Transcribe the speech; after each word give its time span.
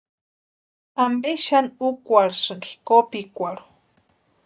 ¿Ampe 1.05 1.31
xani 1.45 1.69
úkwarhisïnki 1.87 2.71
kopikwarhu? 2.87 3.65